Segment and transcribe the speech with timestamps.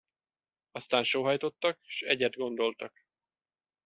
[0.71, 3.05] Aztán sóhajtottak, s egyet gondoltak.